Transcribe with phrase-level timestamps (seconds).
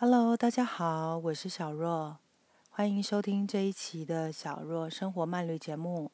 [0.00, 2.18] Hello，大家好，我是小若，
[2.70, 6.12] 欢迎收听这一期的小若生活漫旅节目。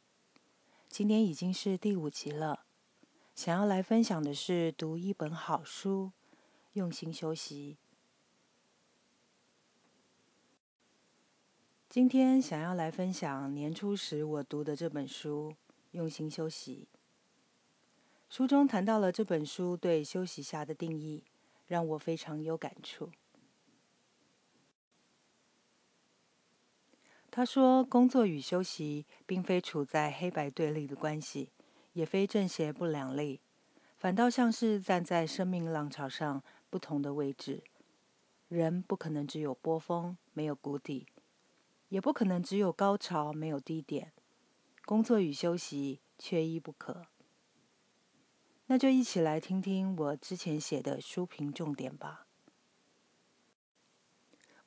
[0.89, 2.65] 今天已经是第五集了，
[3.34, 6.12] 想要来分享的是读一本好书，
[6.73, 7.76] 用心休息。
[11.91, 15.51] 今天想要来分享年初时我读的这本书
[15.91, 16.89] 《用心休息》。
[18.35, 21.23] 书中谈到了这本书对休息下的定义，
[21.66, 23.11] 让我非常有感触。
[27.37, 31.51] 他说：“工作与休息并非处在黑白对立的关系，
[31.95, 33.41] 也非正邪不两立，
[33.97, 37.65] 反倒像是站在生命浪潮上不同的位置。
[38.47, 41.09] 人不可能只有波峰，没有谷底；
[41.88, 44.12] 也不可能只有高潮，没有低点。
[44.85, 47.07] 工作与休息缺一不可。
[48.66, 52.29] 那就一起来听听我之前写的书评重点吧。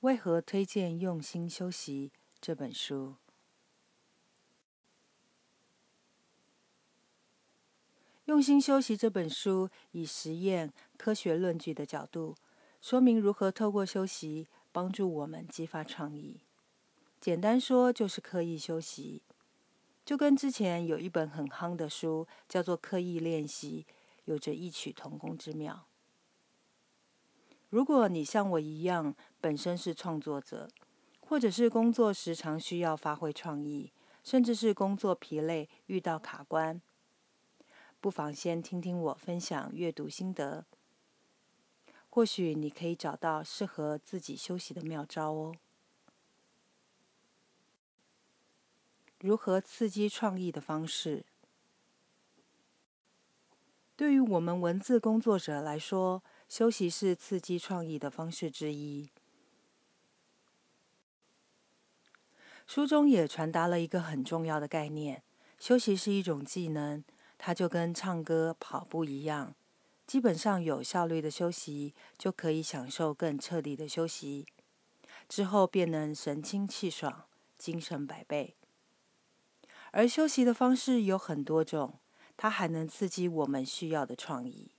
[0.01, 2.11] 为何推荐用心休息？”
[2.47, 3.07] 这本书
[8.23, 12.37] 《用心休息》这本书以实验、科学论据的角度，
[12.79, 16.39] 说明如何透过休息帮助我们激发创意。
[17.19, 19.23] 简单说，就是刻意休息。
[20.05, 23.85] 就跟之前有一本很夯的书叫做《刻意练习》，
[24.23, 25.85] 有着异曲同工之妙。
[27.69, 30.69] 如果你像我一样，本身是创作者。
[31.29, 33.91] 或者是工作时常需要发挥创意，
[34.23, 36.81] 甚至是工作疲累遇到卡关，
[37.99, 40.65] 不妨先听听我分享阅读心得，
[42.09, 45.55] 或许你可以找到适合自己休息的妙招哦。
[49.19, 51.25] 如何刺激创意的方式？
[53.97, 59.09] 对于我们文字工作者来说，休息是刺激创意的方式之一。
[62.67, 65.23] 书中也传达了一个很重要的概念：
[65.57, 67.01] 休息是一种技能，
[67.37, 69.55] 它就跟唱歌、跑步一样，
[70.05, 74.45] 基本上有效率的休息就可以享受更彻底的休息，
[75.29, 77.23] 之后便能神清气爽、
[77.57, 78.55] 精神百倍。
[79.91, 81.97] 而休息的方式有很多种，
[82.35, 84.71] 它还能刺激我们需要的创意。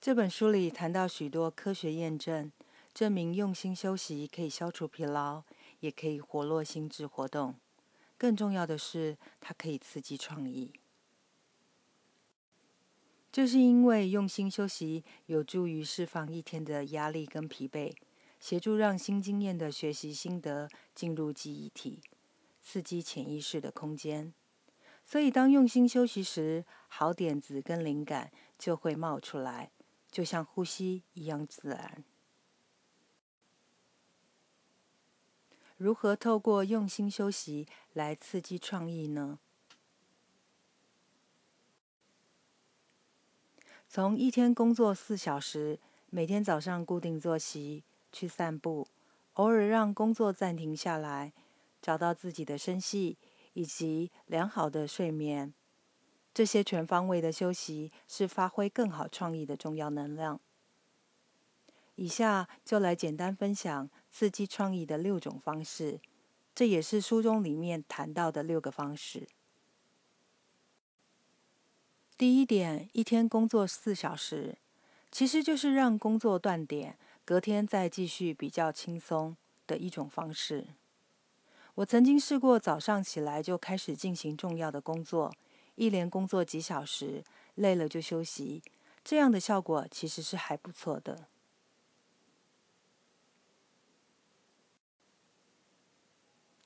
[0.00, 2.50] 这本书里谈到许多科学验证。
[2.98, 5.44] 证明用心休息可以消除疲劳，
[5.78, 7.54] 也可以活络心智活动。
[8.16, 10.72] 更重要的是，它可以刺激创意。
[13.30, 17.94] 这是因为用心休息有助于释放一天的压力跟疲惫，
[18.40, 22.00] 协助让新经验的学习心得进入记忆体，
[22.60, 24.34] 刺激潜意识的空间。
[25.04, 29.70] 所以，当用心休息时，好点子跟灵感就会冒出来，
[30.10, 32.02] 就像呼吸一样自然。
[35.78, 39.38] 如何透过用心休息来刺激创意呢？
[43.88, 45.78] 从一天工作四小时，
[46.10, 48.88] 每天早上固定作息，去散步，
[49.34, 51.32] 偶尔让工作暂停下来，
[51.80, 53.16] 找到自己的声息
[53.52, 55.54] 以及良好的睡眠，
[56.34, 60.40] 这些全方位的休息是发挥更好创意的重要能量。
[61.98, 65.98] 以下就来简单分享刺激创意的六种方式，
[66.54, 69.26] 这也是书中里面谈到的六个方式。
[72.16, 74.58] 第一点，一天工作四小时，
[75.10, 80.68] 其实就是让工作断点，隔天再继续比较轻松的一种方式。
[81.74, 85.34] 我曾经试过早上起来就开始进行重要的工作，
[85.74, 87.24] 一连工作几小时，
[87.56, 88.62] 累了就休息，
[89.02, 91.26] 这样的效果其实是还不错的。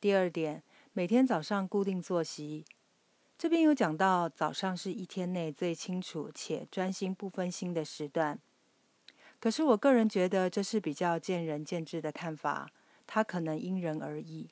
[0.02, 0.64] 第二点，
[0.94, 2.64] 每天早上固定作息。
[3.38, 8.40] 这边有讲到，早上是一天内最清楚且专心不分心的时段。
[9.38, 12.72] 可是我个人觉得这是比较见仁见智的看法，
[13.06, 14.50] 它可能因人而异。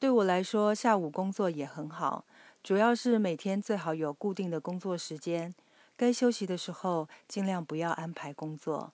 [0.00, 2.24] 对我来说，下午工作也很好，
[2.60, 5.54] 主要是每天最好有固定的工作时间，
[5.96, 8.92] 该休息的时候尽量不要安排工作。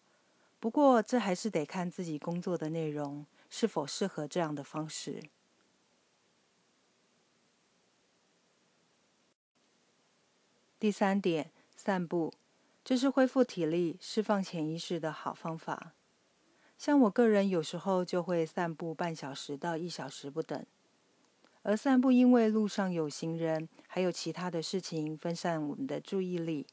[0.65, 5.23] 不过，这还是得看自己工作的内容是否适合这样的方式。
[10.79, 12.33] 第三点，散步，
[12.83, 15.93] 这是恢复体力、释放潜意识的好方法。
[16.79, 20.65] 像我个人有时候就会散步半小时到一小时不等，
[21.61, 26.67] 而散步因为路上有行人，还有其他的事情分散我们的注意力，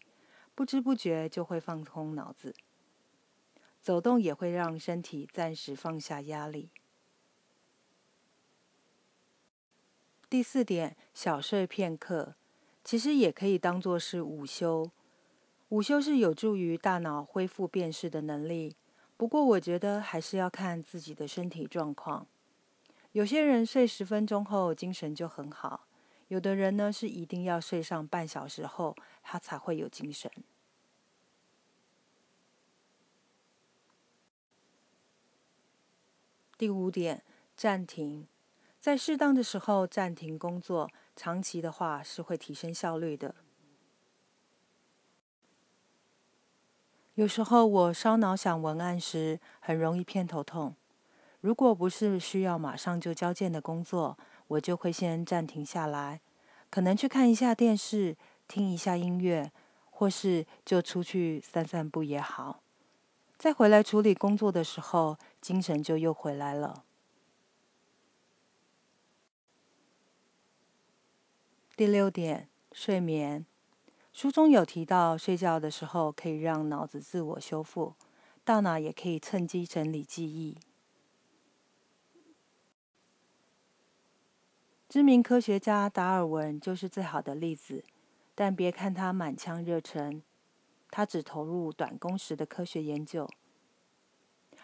[0.56, 2.56] 不知不觉就会放空脑子。
[3.82, 6.70] 走动也会让身体暂时放下压力。
[10.30, 12.36] 第四点，小睡片刻，
[12.84, 14.90] 其实也可以当做是午休。
[15.70, 18.76] 午休是有助于大脑恢复辨识的能力，
[19.18, 22.28] 不过我觉得还是要看自己的身体状况。
[23.14, 25.88] 有些人睡十分钟后精神就很好，
[26.30, 30.32] 有的人呢是一定要睡上半小时后，他才会有精神。
[36.62, 37.24] 第五点，
[37.58, 38.28] 暂停，
[38.80, 43.34] 在适当的时候暂停工作，长期的话是会提升效率的。
[47.16, 50.76] 有时候我烧脑想文案时，很容易偏头痛。
[51.40, 54.16] 如果不是需要马上就交件的工作，
[54.46, 56.22] 我就会先暂停下来，
[56.70, 58.16] 可能去看一下电视，
[58.48, 59.52] 听一下音乐，
[59.90, 62.61] 或是就出去散散步也好。
[63.42, 66.84] 再回来处理工作的时候，精神就又回来了。
[71.76, 73.44] 第六点，睡眠。
[74.14, 77.96] 书中有提到，睡觉的时候可以让脑子自我修复，
[78.44, 80.60] 大脑也可以趁机整理记忆。
[84.88, 87.84] 知名科学家达尔文就是最好的例子，
[88.36, 90.22] 但别看他满腔热忱。
[90.92, 93.28] 他只投入短工时的科学研究，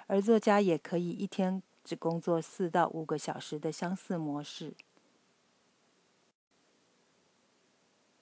[0.05, 4.73] 而作家也可以一天只工作四到五个小时的相似模式。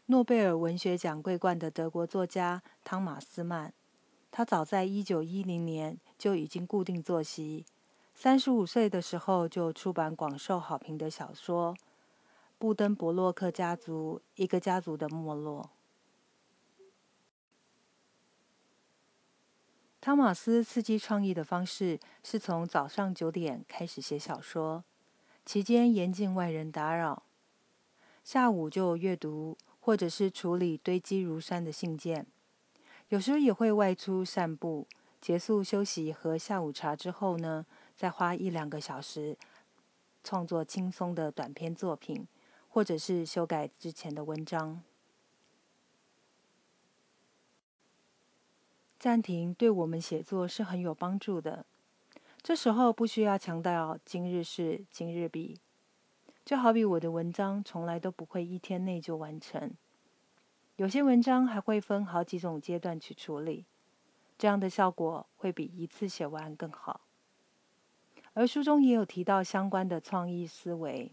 [0.05, 3.73] 诺贝尔文学奖桂冠的德国作家汤马斯曼，
[4.31, 7.65] 他早在一九一零年就已经固定作息，
[8.13, 11.73] 三十五岁的时候就出版广受好评的小说
[12.59, 15.71] 《布登伯洛克家族：一个家族的没落》。
[20.05, 24.83] 汤马斯刺激创意的方式是从早上九点开始写小说，
[25.43, 27.23] 期间严禁外人打扰，
[28.23, 32.27] 下午就阅读或者是处理堆积如山的信件，
[33.09, 34.85] 有时也会外出散步。
[35.19, 37.65] 结束休息和下午茶之后呢，
[37.97, 39.35] 再花一两个小时
[40.23, 42.27] 创作轻松的短篇作品，
[42.69, 44.83] 或者是修改之前的文章。
[49.05, 51.67] 暂停对我们写作是很有帮助的。
[52.41, 55.59] 这时候不需要强调今日事今日毕，
[56.43, 59.71] 就好比我的文章从来都不会一天内就完成，
[60.77, 63.65] 有些文章还会分好几种阶段去处理，
[64.39, 67.01] 这样的效果会比一次写完更好。
[68.33, 71.11] 而书中也有提到相关的创意思维，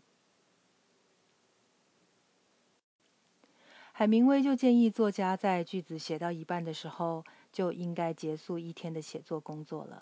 [3.92, 7.22] 海明威就建议作家在句子写到一半的时候。
[7.52, 10.00] 就应该结束一天的写作工作了，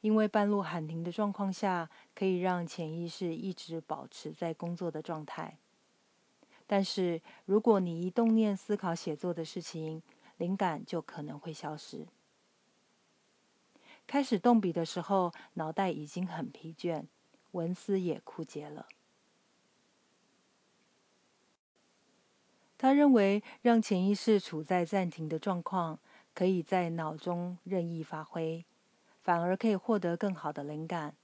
[0.00, 5.58] 因为半路喊停的状况下，可以让潜意识一直保持在工作的状态。
[6.66, 10.02] 但是，如果你一动念思考写作的事情，
[10.38, 12.06] 灵感就可能会消失。
[14.06, 17.04] 开始动笔的时候，脑袋已经很疲倦，
[17.50, 18.86] 文思也枯竭了。
[22.82, 25.98] 他认为，让潜意识处在暂停的状况，
[26.34, 28.64] 可以在脑中任意发挥，
[29.20, 31.14] 反而可以获得更好的灵感。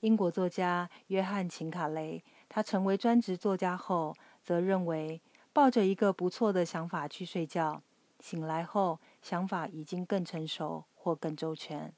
[0.00, 5.22] 英国作家约翰·琴卡雷，他成为专职作家后，则认为，
[5.52, 7.80] 抱着一个不错的想法去睡觉，
[8.18, 11.94] 醒来后想法已经更成熟或更周全。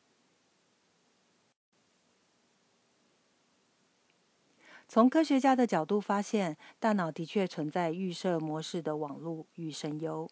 [4.88, 10.28] 从科学家的角度发现，大脑的确存在预设模式的网络与神游。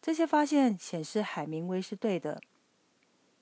[0.00, 2.40] 这些发现显示海明威是对的，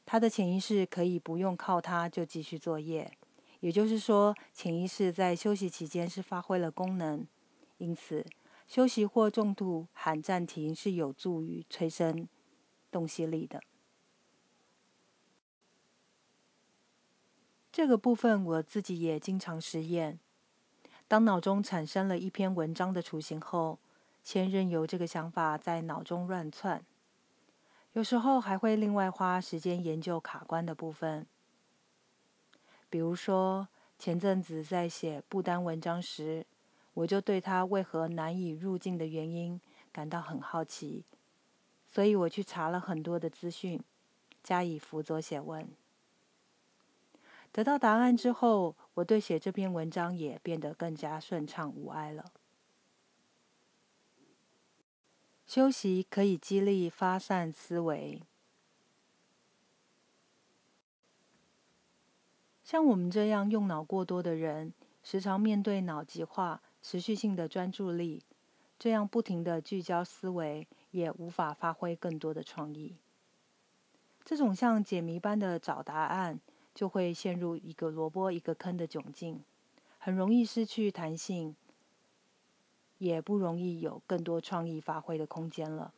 [0.04, 3.16] 他的潜意识可以不用靠他就继续作业，
[3.60, 7.26] 也就是说，潜意识在休息期间是发挥了功能。
[7.78, 8.26] 因此，
[8.66, 12.28] 休息或重度喊暂停是有助于催生
[12.90, 13.62] 洞悉力的。
[17.72, 20.18] 这个部分我自己也经常实验。
[21.12, 23.78] 当脑中产生了一篇文章的雏形后，
[24.24, 26.82] 先任由这个想法在脑中乱窜。
[27.92, 31.26] 有时候还会另外花时间研究卡关的部分。
[32.88, 36.46] 比如说，前阵子在写不丹文章时，
[36.94, 39.60] 我就对他为何难以入境的原因
[39.92, 41.04] 感到很好奇，
[41.86, 43.78] 所以我去查了很多的资讯，
[44.42, 45.68] 加以辅佐写文。
[47.52, 52.32] 得到答案之后，我对写这篇文章也变得更加顺畅无碍了。
[55.46, 58.22] 休息可以激励发散思维。
[62.62, 64.72] 像我们这样用脑过多的人，
[65.02, 68.22] 时常面对脑极化、持续性的专注力，
[68.78, 72.96] 这样不停的聚焦思维，也无法发挥更多的创意。
[74.24, 76.40] 这种像解谜般的找答案，
[76.74, 79.42] 就会陷入一个萝卜一个坑的窘境，
[79.98, 81.54] 很容易失去弹性，
[82.98, 85.92] 也不容易有更多创意发挥的空间了。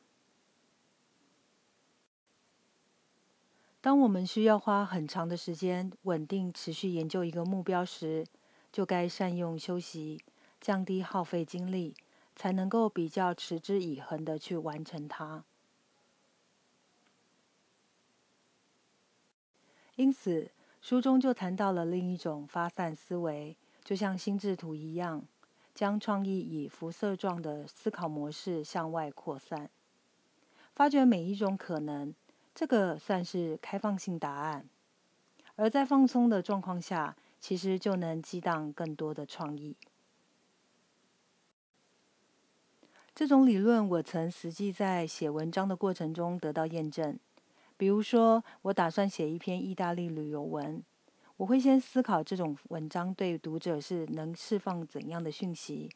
[3.81, 8.27] 当我们需要花很长的时间稳定持续研究一个目标时，
[8.73, 10.23] 就该善用休息，
[10.61, 11.95] 降低耗费精力，
[12.35, 15.45] 才能够比较持之以恒的去完成它。
[19.97, 20.51] 因此，
[20.85, 25.25] 书中就谈到了另一种发散思维，就像心智图一样，
[25.75, 29.71] 将创意以辐射状的思考模式向外扩散，
[30.75, 32.15] 发掘每一种可能。
[32.55, 34.69] 这个算是开放性答案，
[35.57, 39.75] 而在放松的状况下，其实就能激荡更多的创意。
[43.15, 47.19] 这种理论我曾实际在写文章的过程中得到验证。
[47.77, 50.83] 比如说，我打算写一篇意大利旅游文，
[51.37, 55.91] 我会先思考这种文章对读者是能释放怎样的讯息，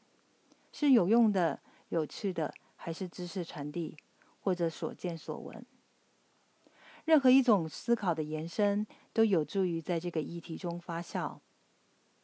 [0.72, 3.96] 是有用的、有趣的，还是知识传递，
[4.40, 5.64] 或者所见所闻。
[7.04, 11.38] 任何一种思考的延伸，都有助于在这个议题中发酵。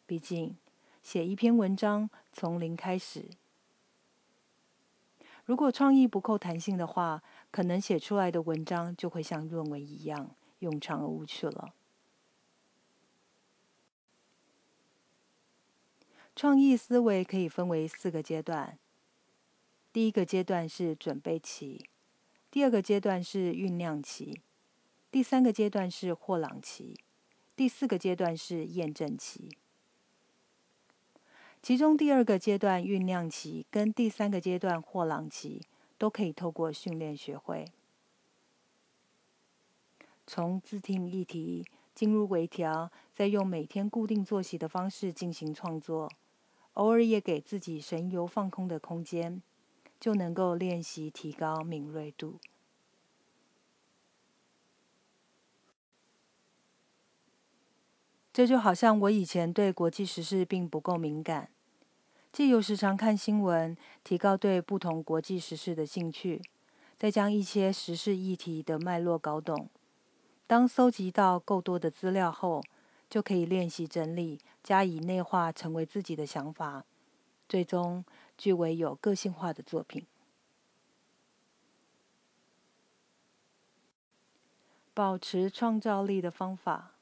[0.05, 0.57] 毕竟，
[1.03, 3.31] 写一篇文章从零开始，
[5.45, 11.75] 如果创意不够弹性的话，可能写出来的文章就会像论文一样冗长而无趣了。
[16.35, 18.79] 创意思维可以分为四个阶段：
[19.93, 21.85] 第一个阶段是准备期，
[22.51, 24.41] 第二个阶段是酝酿期。
[25.11, 26.99] 第三个阶段是霍朗期，
[27.55, 29.57] 第四个阶段是验证期。
[31.65, 35.63] 其中第二个阶段酝酿期跟第三个阶段霍朗期
[35.97, 37.65] 都可以透过训练学会。
[40.27, 46.13] 从自听议题进入微调，再用每天固定作息的方式进行创作，
[46.75, 49.41] 偶尔也给自己神游放空的空间，
[49.99, 52.35] 就能够练习提高敏锐度。
[58.35, 61.49] 这就好像我以前对国际时事并不够敏感，
[62.35, 66.43] 借由时常看新闻，提高对不同国际时事的兴趣，
[66.99, 69.69] 再将一些时事议题的脉络搞懂。
[70.49, 72.61] 当搜集到够多的资料后，
[73.09, 76.85] 就可以练习整理，加以内化，成为自己的想法，
[77.49, 78.05] 最终
[78.37, 80.05] 具为有个性化的作品。
[84.93, 86.94] 保持创造力的方法。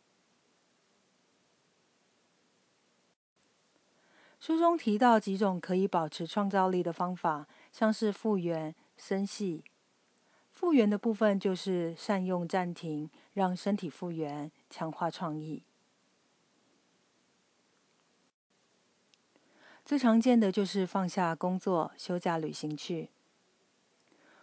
[4.43, 9.63] 书中提到几种可以保持创造力的方法，像是复原、生细。
[10.51, 15.63] 复原的部分就是善用暂停，让身体复原，强化创意。
[19.85, 23.11] 最常见的就是放下工作，休假旅行去。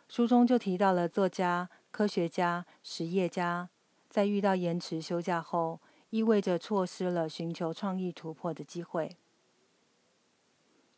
[0.07, 3.67] 书中就提到了作家、科学家、实业家，
[4.09, 9.17] 在遇到延迟休假后，意味着错失了寻求创意突破的机会。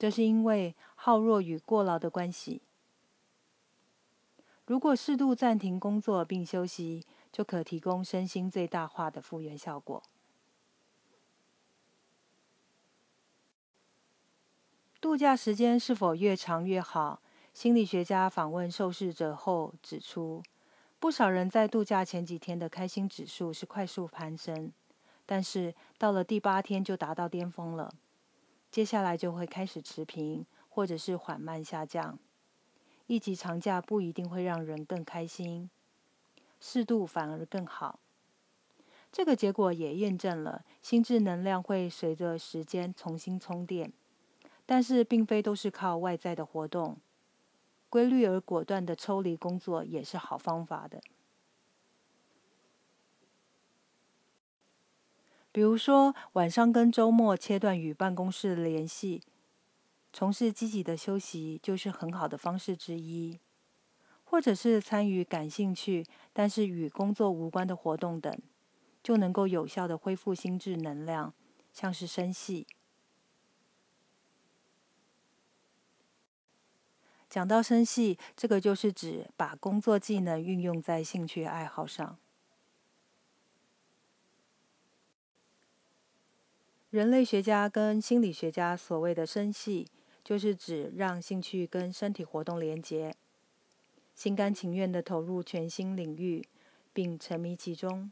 [0.02, 2.64] 这是因为好弱与过劳的关系。
[4.66, 10.02] 如果适度暂停工作并休息，就可提供身心最大化的复原效果。
[15.00, 17.22] 度假时间是否越长越好？
[17.54, 20.42] 心理学家访问受试者后指出，
[21.00, 24.72] 不少人在度假前几天的开心指数是快速攀升，
[25.28, 27.94] 但是到了第八天就达到巅峰了。
[28.72, 32.18] 接下来就会开始持平，或者是缓慢下降。
[33.08, 35.70] 一级长假不一定会让人更开心，
[36.62, 38.00] 适度反而更好。
[39.12, 43.92] 这个结果也验证了心智能量会随着时间重新充电，
[44.66, 46.96] 但是并非都是靠外在的活动，
[47.90, 51.02] 规律而果断的抽离工作也是好方法的。
[55.52, 59.22] 比如说，晚上跟周末切断与办公室的联系，
[60.14, 63.38] 从事积极的休息就是很好的方式之一；
[64.24, 68.34] 或者是参与感兴趣但是与工作无关的活动等，
[69.04, 71.34] 就能够有效的恢复心智能量，
[71.74, 72.66] 像是生气。
[77.30, 82.18] 讲到生气，这个就是指把工作技能运用在兴趣爱好上。
[86.92, 89.88] 人类学家跟心理学家所谓的生系，
[90.24, 93.16] 就是指让兴趣跟身体活动连结，
[94.14, 96.46] 心甘情愿地投入全新领域，
[96.92, 98.12] 并沉迷其中。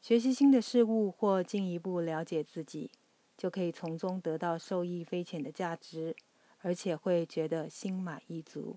[0.00, 2.90] 学习新的事物或进一步了解自己，
[3.36, 6.16] 就可以从中得到受益匪浅的价值。
[6.62, 8.76] 而且会觉得心满意足。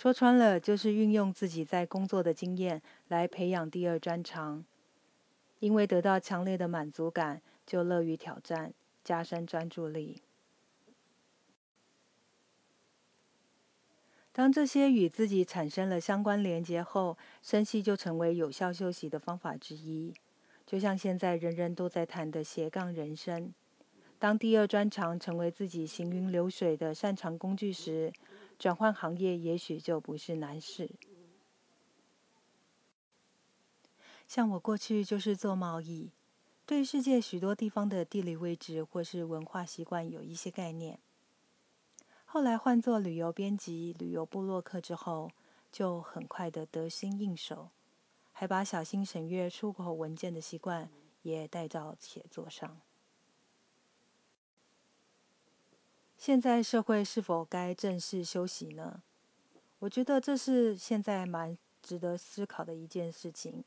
[0.00, 4.64] 说穿了，就是运用自己在工作的经验来培养第二专长，
[5.58, 8.72] 因为得到强烈的满足感，就乐于挑战，
[9.04, 10.22] 加深专注力。
[14.32, 20.14] 当这些与自己产生了相关联结后，深吸就成为有效休息的方法之一。
[20.64, 23.52] 就像现在人人都在谈的斜杠人生，
[24.18, 28.10] 当第二专长成为自己行云流水的擅长工具时，
[28.60, 30.90] 转换行业也许就不是难事。
[34.28, 36.12] 像我过去就是做贸易，
[36.66, 41.00] 对世界许多地方的地理位置或是文化习惯有一些概念。
[42.26, 45.30] 后来换做旅游编辑、旅游部落客之后，
[45.72, 47.70] 就很快的得心应手。
[48.32, 50.90] 还把小心审阅出口文件的习惯
[51.22, 52.78] 也带到写作上。
[56.20, 59.00] 现在社会是否该正式休息呢？
[59.78, 63.64] 我觉得这是现在蛮值得思考的一件事情。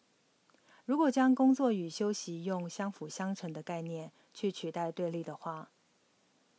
[0.86, 5.72] 如果将工作与休息用相辅相成的概念去取代对立的话，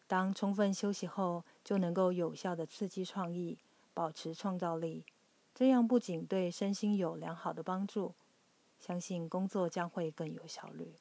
[0.08, 3.56] 当充分休息后，就能够有效的刺激创意，
[3.94, 5.04] 保持创造力。
[5.54, 8.14] 这样不仅对身心有良好的帮助，
[8.80, 10.94] 相信工作将会更有效率。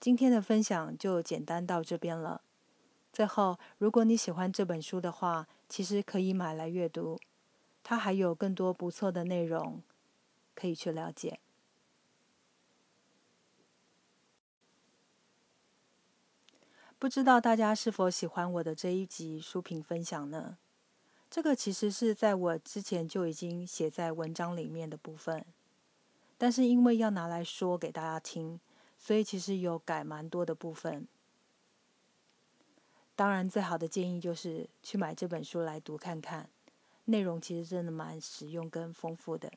[0.00, 2.40] 今天的分享就简单到这边了。
[3.12, 7.20] 最后，如果你喜欢这本书的话，其实可以买来阅读，
[7.82, 9.82] 它还有更多不错的内容
[10.54, 11.38] 可以去了解。
[16.98, 20.56] 不知道大家是否喜欢我的这一集书评分享呢？
[21.30, 25.44] 这个其实是在我之前就已经写在文章里面的部分，
[26.38, 28.60] 但是因为要拿来说给大家听，
[29.00, 31.08] 所以其实有改蛮多的部分。
[33.16, 36.50] 当然，最好的建议就是去买这本书来读看看，
[37.06, 39.50] 内容其实真的蛮实用跟丰富的。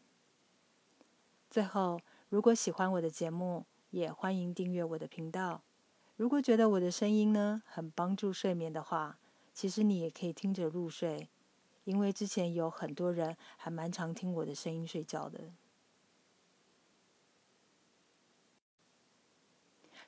[1.50, 5.62] 最后，如果喜欢我的节目，也欢迎订阅我的频道。
[6.16, 9.20] 如果觉得我的声音呢很帮助睡眠的话，
[9.54, 11.30] 其实你也可以听着入睡，
[11.84, 15.52] 因为之前有很多人还蛮常听我的声音睡觉的。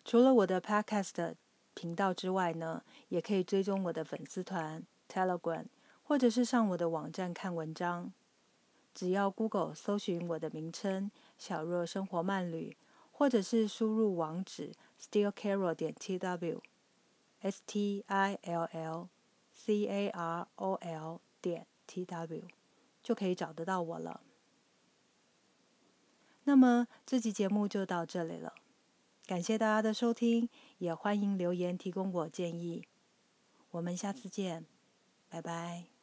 [0.06, 1.34] 除了我的 Podcast
[1.74, 5.65] 频道之外呢，也可以追踪我的粉丝团 Telegram，
[6.04, 8.13] 或者是上我的网站看文章。
[8.94, 12.78] 只要 Google 搜寻我的名称“小若生活慢旅”，
[13.12, 14.74] 或者是输入网址。
[15.02, 19.10] stillcarol 点 tw，s t i l l
[19.52, 22.44] c a r o l 点 tw
[23.02, 24.22] 就可以找得到我了。
[26.44, 28.54] 那么这期节目就到这里了，
[29.26, 32.84] 感谢大家的收听，也欢迎留言提供我建议。
[33.72, 34.66] 我们下次见，
[35.30, 35.94] 拜拜。